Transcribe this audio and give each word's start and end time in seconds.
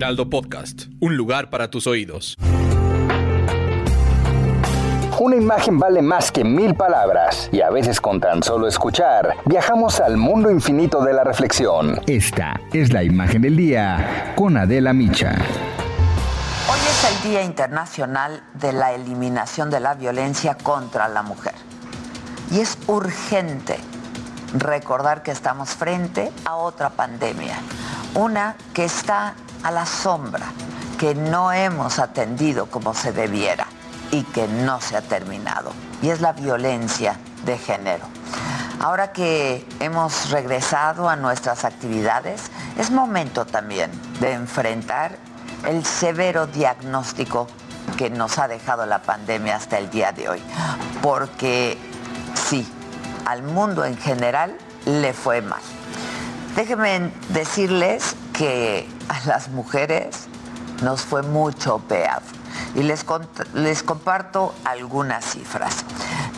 Heraldo 0.00 0.30
Podcast, 0.30 0.84
un 1.00 1.14
lugar 1.14 1.50
para 1.50 1.68
tus 1.68 1.86
oídos. 1.86 2.34
Una 5.18 5.36
imagen 5.36 5.78
vale 5.78 6.00
más 6.00 6.32
que 6.32 6.42
mil 6.42 6.74
palabras 6.74 7.50
y 7.52 7.60
a 7.60 7.68
veces 7.68 8.00
con 8.00 8.18
tan 8.18 8.42
solo 8.42 8.66
escuchar 8.66 9.36
viajamos 9.44 10.00
al 10.00 10.16
mundo 10.16 10.50
infinito 10.50 11.04
de 11.04 11.12
la 11.12 11.22
reflexión. 11.22 12.00
Esta 12.06 12.58
es 12.72 12.94
la 12.94 13.02
imagen 13.02 13.42
del 13.42 13.58
día 13.58 14.32
con 14.36 14.56
Adela 14.56 14.94
Micha. 14.94 15.32
Hoy 16.72 16.78
es 16.78 17.04
el 17.04 17.30
Día 17.30 17.42
Internacional 17.42 18.42
de 18.54 18.72
la 18.72 18.94
Eliminación 18.94 19.68
de 19.68 19.80
la 19.80 19.96
Violencia 19.96 20.54
contra 20.54 21.08
la 21.08 21.22
Mujer. 21.22 21.52
Y 22.50 22.60
es 22.60 22.78
urgente 22.86 23.76
recordar 24.54 25.22
que 25.22 25.30
estamos 25.30 25.68
frente 25.68 26.32
a 26.46 26.56
otra 26.56 26.88
pandemia, 26.88 27.58
una 28.14 28.56
que 28.72 28.84
está 28.84 29.34
a 29.62 29.70
la 29.70 29.86
sombra, 29.86 30.46
que 30.98 31.14
no 31.14 31.52
hemos 31.52 31.98
atendido 31.98 32.66
como 32.66 32.94
se 32.94 33.12
debiera 33.12 33.66
y 34.10 34.22
que 34.24 34.48
no 34.48 34.80
se 34.80 34.96
ha 34.96 35.02
terminado. 35.02 35.72
Y 36.02 36.10
es 36.10 36.20
la 36.20 36.32
violencia 36.32 37.18
de 37.44 37.58
género. 37.58 38.04
Ahora 38.80 39.12
que 39.12 39.66
hemos 39.78 40.30
regresado 40.30 41.08
a 41.08 41.16
nuestras 41.16 41.64
actividades, 41.64 42.50
es 42.78 42.90
momento 42.90 43.44
también 43.44 43.90
de 44.20 44.32
enfrentar 44.32 45.18
el 45.66 45.84
severo 45.84 46.46
diagnóstico 46.46 47.46
que 47.98 48.08
nos 48.08 48.38
ha 48.38 48.48
dejado 48.48 48.86
la 48.86 49.02
pandemia 49.02 49.56
hasta 49.56 49.78
el 49.78 49.90
día 49.90 50.12
de 50.12 50.30
hoy. 50.30 50.42
Porque 51.02 51.76
sí, 52.48 52.66
al 53.26 53.42
mundo 53.42 53.84
en 53.84 53.98
general 53.98 54.56
le 54.86 55.12
fue 55.12 55.42
mal. 55.42 55.60
Déjenme 56.56 57.12
decirles 57.28 58.16
que 58.40 58.88
a 59.10 59.26
las 59.26 59.50
mujeres 59.50 60.26
nos 60.82 61.02
fue 61.02 61.20
mucho 61.20 61.78
peor 61.80 62.22
y 62.74 62.82
les, 62.82 63.04
les 63.52 63.82
comparto 63.82 64.54
algunas 64.64 65.26
cifras. 65.26 65.84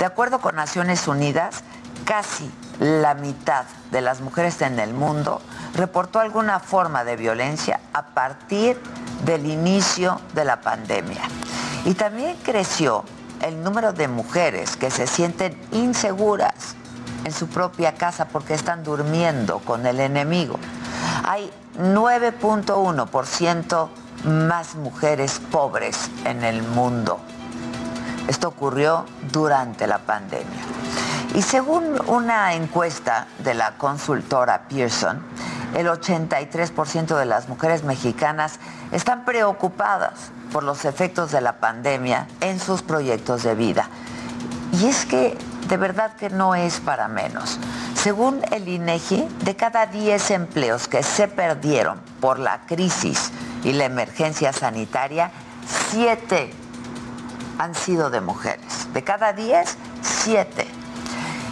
De 0.00 0.04
acuerdo 0.04 0.40
con 0.40 0.56
Naciones 0.56 1.06
Unidas, 1.06 1.62
casi 2.04 2.50
la 2.80 3.14
mitad 3.14 3.66
de 3.92 4.00
las 4.00 4.20
mujeres 4.20 4.60
en 4.62 4.80
el 4.80 4.94
mundo 4.94 5.40
reportó 5.76 6.18
alguna 6.18 6.58
forma 6.58 7.04
de 7.04 7.14
violencia 7.14 7.78
a 7.92 8.06
partir 8.06 8.80
del 9.24 9.46
inicio 9.46 10.20
de 10.34 10.44
la 10.44 10.60
pandemia. 10.60 11.22
Y 11.84 11.94
también 11.94 12.36
creció 12.42 13.04
el 13.42 13.62
número 13.62 13.92
de 13.92 14.08
mujeres 14.08 14.76
que 14.76 14.90
se 14.90 15.06
sienten 15.06 15.56
inseguras 15.70 16.74
en 17.24 17.30
su 17.30 17.46
propia 17.46 17.94
casa 17.94 18.26
porque 18.26 18.54
están 18.54 18.82
durmiendo 18.82 19.60
con 19.60 19.86
el 19.86 20.00
enemigo. 20.00 20.58
Hay 21.24 21.50
9.1% 21.78 23.88
más 24.24 24.74
mujeres 24.74 25.40
pobres 25.50 26.10
en 26.24 26.44
el 26.44 26.62
mundo. 26.62 27.20
Esto 28.28 28.48
ocurrió 28.48 29.06
durante 29.30 29.86
la 29.86 29.98
pandemia. 29.98 30.60
Y 31.34 31.42
según 31.42 31.98
una 32.08 32.54
encuesta 32.54 33.26
de 33.38 33.54
la 33.54 33.78
consultora 33.78 34.68
Pearson, 34.68 35.22
el 35.74 35.86
83% 35.86 37.16
de 37.16 37.24
las 37.24 37.48
mujeres 37.48 37.84
mexicanas 37.84 38.58
están 38.90 39.24
preocupadas 39.24 40.30
por 40.52 40.62
los 40.62 40.84
efectos 40.84 41.32
de 41.32 41.40
la 41.40 41.58
pandemia 41.58 42.28
en 42.40 42.60
sus 42.60 42.82
proyectos 42.82 43.42
de 43.42 43.54
vida. 43.54 43.88
Y 44.72 44.86
es 44.86 45.06
que 45.06 45.38
de 45.72 45.78
verdad 45.78 46.12
que 46.16 46.28
no 46.28 46.54
es 46.54 46.80
para 46.80 47.08
menos. 47.08 47.58
Según 47.94 48.42
el 48.50 48.68
INEGI, 48.68 49.26
de 49.42 49.56
cada 49.56 49.86
10 49.86 50.32
empleos 50.32 50.86
que 50.86 51.02
se 51.02 51.28
perdieron 51.28 51.98
por 52.20 52.38
la 52.38 52.66
crisis 52.66 53.30
y 53.64 53.72
la 53.72 53.86
emergencia 53.86 54.52
sanitaria, 54.52 55.30
7 55.92 56.52
han 57.56 57.74
sido 57.74 58.10
de 58.10 58.20
mujeres. 58.20 58.92
De 58.92 59.02
cada 59.02 59.32
10, 59.32 59.78
7. 60.02 60.66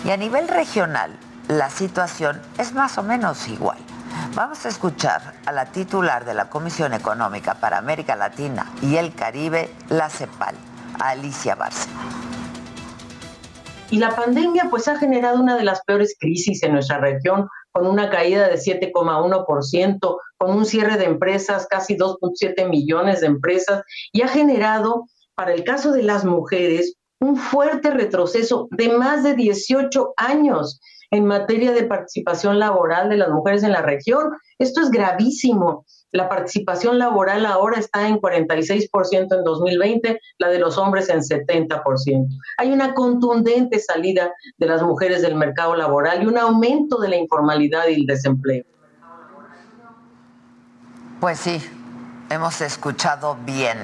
Y 0.04 0.10
a 0.10 0.18
nivel 0.18 0.48
regional, 0.48 1.18
la 1.48 1.70
situación 1.70 2.42
es 2.58 2.74
más 2.74 2.98
o 2.98 3.02
menos 3.02 3.48
igual. 3.48 3.78
Vamos 4.34 4.66
a 4.66 4.68
escuchar 4.68 5.32
a 5.46 5.52
la 5.52 5.64
titular 5.64 6.26
de 6.26 6.34
la 6.34 6.50
Comisión 6.50 6.92
Económica 6.92 7.54
para 7.54 7.78
América 7.78 8.16
Latina 8.16 8.66
y 8.82 8.96
el 8.96 9.14
Caribe, 9.14 9.74
la 9.88 10.10
CEPAL, 10.10 10.56
Alicia 10.98 11.54
Bárcena. 11.54 12.19
Y 13.90 13.98
la 13.98 14.14
pandemia 14.14 14.68
pues 14.70 14.86
ha 14.86 14.96
generado 14.96 15.40
una 15.40 15.56
de 15.56 15.64
las 15.64 15.82
peores 15.84 16.16
crisis 16.18 16.62
en 16.62 16.72
nuestra 16.72 16.98
región, 16.98 17.48
con 17.72 17.86
una 17.86 18.08
caída 18.08 18.48
de 18.48 18.54
7,1%, 18.54 20.16
con 20.38 20.56
un 20.56 20.64
cierre 20.64 20.96
de 20.96 21.06
empresas, 21.06 21.66
casi 21.68 21.96
2.7 21.96 22.68
millones 22.68 23.20
de 23.20 23.26
empresas, 23.26 23.82
y 24.12 24.22
ha 24.22 24.28
generado, 24.28 25.06
para 25.34 25.52
el 25.52 25.64
caso 25.64 25.92
de 25.92 26.04
las 26.04 26.24
mujeres, 26.24 26.94
un 27.18 27.36
fuerte 27.36 27.90
retroceso 27.90 28.68
de 28.70 28.90
más 28.90 29.24
de 29.24 29.34
18 29.34 30.14
años 30.16 30.80
en 31.10 31.26
materia 31.26 31.72
de 31.72 31.84
participación 31.84 32.58
laboral 32.58 33.08
de 33.08 33.16
las 33.16 33.30
mujeres 33.30 33.62
en 33.62 33.72
la 33.72 33.82
región. 33.82 34.30
Esto 34.58 34.80
es 34.80 34.90
gravísimo. 34.90 35.84
La 36.12 36.28
participación 36.28 36.98
laboral 36.98 37.46
ahora 37.46 37.78
está 37.78 38.08
en 38.08 38.20
46% 38.20 39.36
en 39.36 39.44
2020, 39.44 40.20
la 40.38 40.48
de 40.48 40.58
los 40.58 40.76
hombres 40.76 41.08
en 41.08 41.20
70%. 41.20 42.28
Hay 42.58 42.72
una 42.72 42.94
contundente 42.94 43.78
salida 43.78 44.32
de 44.58 44.66
las 44.66 44.82
mujeres 44.82 45.22
del 45.22 45.36
mercado 45.36 45.76
laboral 45.76 46.22
y 46.22 46.26
un 46.26 46.38
aumento 46.38 47.00
de 47.00 47.08
la 47.08 47.16
informalidad 47.16 47.86
y 47.88 47.94
el 47.94 48.06
desempleo. 48.06 48.64
Pues 51.20 51.38
sí, 51.38 51.60
hemos 52.28 52.60
escuchado 52.60 53.36
bien. 53.44 53.78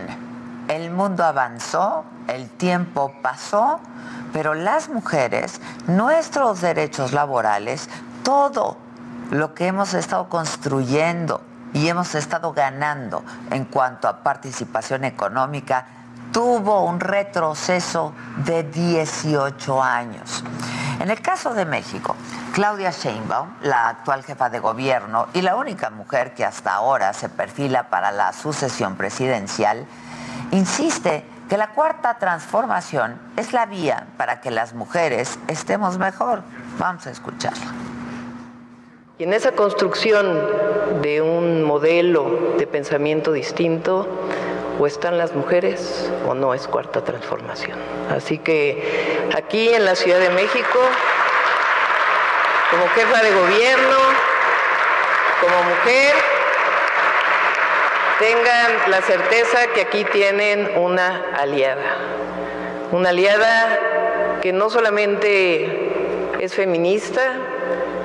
El 0.69 0.91
mundo 0.91 1.23
avanzó, 1.23 2.05
el 2.27 2.49
tiempo 2.51 3.13
pasó, 3.23 3.79
pero 4.33 4.55
las 4.55 4.89
mujeres, 4.89 5.61
nuestros 5.87 6.61
derechos 6.61 7.13
laborales, 7.13 7.89
todo 8.23 8.77
lo 9.31 9.55
que 9.55 9.67
hemos 9.67 9.95
estado 9.95 10.29
construyendo, 10.29 11.41
y 11.77 11.89
hemos 11.89 12.15
estado 12.15 12.55
ganando 12.55 13.23
en 13.51 13.67
cuanto 13.67 14.09
a 14.09 14.23
participación 14.23 15.05
económica, 15.05 15.87
tuvo 16.33 16.85
un 16.85 17.01
retroceso 17.01 18.15
de 18.39 18.63
18 18.63 19.83
años. 19.83 20.43
En 21.01 21.11
el 21.11 21.21
caso 21.21 21.53
de 21.53 21.67
México, 21.67 22.17
Claudia 22.55 22.91
Sheinbaum, 22.91 23.49
la 23.61 23.91
actual 23.91 24.25
jefa 24.25 24.49
de 24.49 24.59
gobierno 24.59 25.27
y 25.35 25.43
la 25.43 25.57
única 25.57 25.91
mujer 25.91 26.33
que 26.33 26.47
hasta 26.47 26.73
ahora 26.73 27.13
se 27.13 27.29
perfila 27.29 27.91
para 27.91 28.11
la 28.11 28.33
sucesión 28.33 28.97
presidencial, 28.97 29.87
insiste 30.53 31.27
que 31.49 31.57
la 31.57 31.69
cuarta 31.69 32.19
transformación 32.19 33.19
es 33.37 33.53
la 33.53 33.67
vía 33.67 34.07
para 34.17 34.41
que 34.41 34.51
las 34.51 34.75
mujeres 34.75 35.39
estemos 35.49 35.99
mejor. 35.99 36.43
Vamos 36.79 37.07
a 37.07 37.11
escucharla. 37.11 37.67
Y 39.19 39.25
en 39.25 39.33
esa 39.33 39.53
construcción 39.53 40.41
de 41.03 41.23
un 41.23 41.63
modelo 41.63 42.55
de 42.59 42.67
pensamiento 42.67 43.33
distinto, 43.33 44.07
o 44.79 44.87
están 44.87 45.17
las 45.19 45.35
mujeres 45.35 46.11
o 46.29 46.35
no 46.35 46.55
es 46.55 46.67
cuarta 46.69 47.03
transformación. 47.03 47.79
Así 48.15 48.39
que 48.39 49.27
aquí 49.35 49.71
en 49.71 49.85
la 49.85 49.95
Ciudad 49.95 50.21
de 50.21 50.31
México, 50.31 50.79
como 52.71 52.87
jefa 52.89 53.23
de 53.23 53.33
gobierno, 53.33 53.97
como 55.41 55.63
mujer, 55.63 56.15
tengan 58.19 58.91
la 58.91 59.03
certeza 59.03 59.59
que 59.75 59.83
aquí 59.83 60.05
tienen 60.05 60.79
una 60.79 61.23
aliada. 61.39 61.97
Una 62.93 63.11
aliada 63.11 64.39
que 64.41 64.53
no 64.53 64.71
solamente 64.71 66.43
es 66.43 66.55
feminista, 66.55 67.21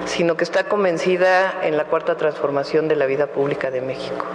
sino 0.06 0.36
que 0.36 0.44
está 0.44 0.66
convencida 0.66 1.64
en 1.64 1.78
la 1.78 1.86
cuarta 1.86 2.18
transformación 2.18 2.88
de 2.88 2.96
la 2.96 3.06
vida 3.06 3.28
pública 3.28 3.72
de 3.72 3.82
México. 3.82 4.26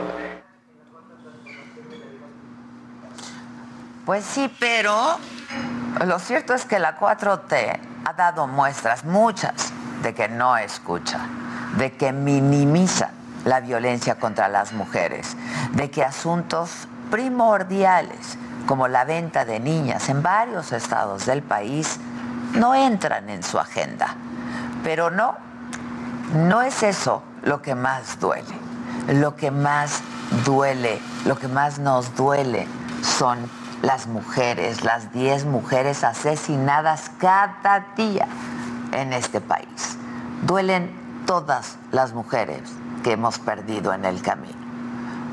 Pues 4.06 4.24
sí, 4.24 4.50
pero 4.60 5.18
lo 6.06 6.18
cierto 6.20 6.54
es 6.54 6.64
que 6.64 6.78
la 6.78 6.98
4T 6.98 7.78
ha 8.04 8.12
dado 8.12 8.46
muestras, 8.46 9.04
muchas, 9.04 9.72
de 10.02 10.14
que 10.14 10.28
no 10.28 10.56
escucha, 10.56 11.18
de 11.76 11.92
que 11.92 12.12
minimiza 12.12 13.10
la 13.44 13.60
violencia 13.60 14.16
contra 14.16 14.48
las 14.48 14.72
mujeres, 14.72 15.36
de 15.76 15.90
que 15.90 16.02
asuntos 16.02 16.88
primordiales 17.10 18.38
como 18.66 18.88
la 18.88 19.04
venta 19.04 19.44
de 19.44 19.60
niñas 19.60 20.08
en 20.08 20.22
varios 20.22 20.72
estados 20.72 21.26
del 21.26 21.42
país 21.42 22.00
no 22.54 22.74
entran 22.74 23.28
en 23.28 23.42
su 23.42 23.58
agenda. 23.58 24.16
Pero 24.82 25.10
no, 25.10 25.36
no 26.34 26.62
es 26.62 26.82
eso 26.82 27.22
lo 27.42 27.62
que 27.62 27.74
más 27.74 28.18
duele. 28.18 28.54
Lo 29.08 29.36
que 29.36 29.50
más 29.50 30.00
duele, 30.44 30.98
lo 31.26 31.36
que 31.36 31.46
más 31.46 31.78
nos 31.78 32.16
duele 32.16 32.66
son 33.02 33.38
las 33.82 34.06
mujeres, 34.08 34.82
las 34.82 35.12
10 35.12 35.44
mujeres 35.44 36.02
asesinadas 36.02 37.10
cada 37.18 37.86
día 37.96 38.26
en 38.92 39.12
este 39.12 39.40
país. 39.40 39.98
Duelen 40.42 40.90
todas 41.26 41.76
las 41.92 42.14
mujeres 42.14 42.62
que 43.04 43.12
hemos 43.12 43.38
perdido 43.38 43.92
en 43.92 44.04
el 44.04 44.22
camino. 44.22 44.65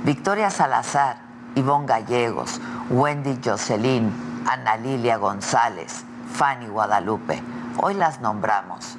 Victoria 0.03 0.49
Salazar, 0.49 1.15
Ivonne 1.55 1.85
Gallegos, 1.85 2.59
Wendy 2.89 3.39
Jocelyn, 3.41 4.11
Ana 4.45 4.75
Lilia 4.75 5.15
González, 5.15 6.03
Fanny 6.33 6.67
Guadalupe. 6.67 7.41
Hoy 7.77 7.93
las 7.93 8.19
nombramos, 8.19 8.97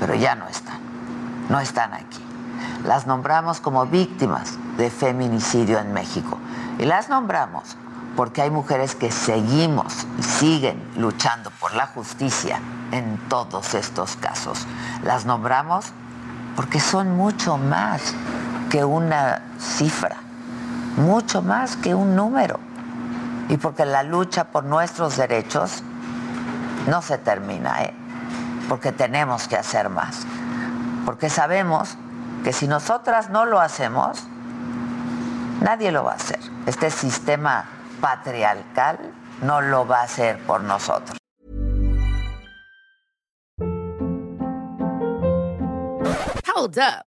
pero 0.00 0.16
ya 0.16 0.34
no 0.34 0.48
están. 0.48 0.80
No 1.48 1.60
están 1.60 1.94
aquí. 1.94 2.20
Las 2.84 3.06
nombramos 3.06 3.60
como 3.60 3.86
víctimas 3.86 4.58
de 4.76 4.90
feminicidio 4.90 5.78
en 5.78 5.92
México. 5.92 6.38
Y 6.80 6.86
las 6.86 7.08
nombramos 7.08 7.76
porque 8.16 8.42
hay 8.42 8.50
mujeres 8.50 8.96
que 8.96 9.12
seguimos 9.12 10.08
y 10.18 10.22
siguen 10.24 10.82
luchando 10.96 11.52
por 11.60 11.72
la 11.74 11.86
justicia 11.86 12.58
en 12.90 13.16
todos 13.28 13.74
estos 13.74 14.16
casos. 14.16 14.66
Las 15.04 15.24
nombramos 15.24 15.92
porque 16.56 16.80
son 16.80 17.16
mucho 17.16 17.56
más 17.58 18.12
que 18.70 18.84
una 18.84 19.42
cifra, 19.58 20.16
mucho 20.96 21.42
más 21.42 21.76
que 21.76 21.94
un 21.94 22.16
número. 22.16 22.58
Y 23.48 23.56
porque 23.56 23.84
la 23.84 24.02
lucha 24.02 24.44
por 24.44 24.64
nuestros 24.64 25.16
derechos 25.16 25.82
no 26.86 27.02
se 27.02 27.18
termina, 27.18 27.82
¿eh? 27.82 27.94
porque 28.68 28.92
tenemos 28.92 29.48
que 29.48 29.56
hacer 29.56 29.88
más. 29.88 30.24
Porque 31.04 31.28
sabemos 31.28 31.96
que 32.44 32.52
si 32.52 32.66
nosotras 32.66 33.30
no 33.30 33.44
lo 33.44 33.60
hacemos, 33.60 34.24
nadie 35.60 35.92
lo 35.92 36.04
va 36.04 36.12
a 36.12 36.16
hacer. 36.16 36.40
Este 36.66 36.90
sistema 36.90 37.64
patriarcal 38.00 38.98
no 39.42 39.60
lo 39.60 39.86
va 39.86 40.00
a 40.00 40.04
hacer 40.04 40.38
por 40.46 40.62
nosotros. 40.62 41.18
Hold 46.54 46.78
up. 46.78 47.11